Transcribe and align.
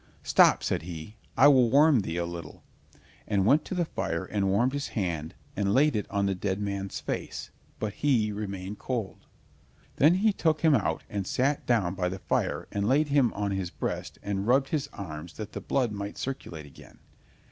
"Stop," 0.23 0.63
said 0.63 0.81
he, 0.81 1.15
"I 1.37 1.47
will 1.47 1.69
warm 1.69 1.99
thee 1.99 2.17
a, 2.17 2.25
little," 2.25 2.63
and 3.27 3.45
went 3.45 3.63
to 3.65 3.75
the 3.75 3.85
fire 3.85 4.25
and 4.25 4.49
warmed 4.49 4.73
his 4.73 4.87
hand 4.87 5.35
and 5.55 5.75
laid 5.75 5.95
it 5.95 6.09
on 6.09 6.25
the 6.25 6.33
dead 6.33 6.59
man's 6.59 6.99
face, 6.99 7.51
but 7.77 7.93
he 7.93 8.31
remained 8.31 8.79
cold. 8.79 9.27
Then 9.97 10.15
he 10.15 10.33
took 10.33 10.61
him 10.61 10.73
out, 10.73 11.03
and 11.07 11.27
sat 11.27 11.67
down 11.67 11.93
by 11.93 12.09
the 12.09 12.17
fire 12.17 12.67
and 12.71 12.89
laid 12.89 13.09
him 13.09 13.31
on 13.33 13.51
his 13.51 13.69
breast 13.69 14.17
and 14.23 14.47
rubbed 14.47 14.69
his 14.69 14.89
arms 14.91 15.33
that 15.33 15.51
the 15.51 15.61
blood 15.61 15.91
might 15.91 16.17
circulate 16.17 16.65
again. 16.65 16.97